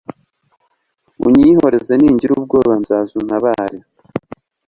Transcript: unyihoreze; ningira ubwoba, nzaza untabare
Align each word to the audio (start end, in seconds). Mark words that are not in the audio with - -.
unyihoreze; 1.27 1.93
ningira 1.97 2.31
ubwoba, 2.37 2.73
nzaza 2.81 3.11
untabare 3.21 3.77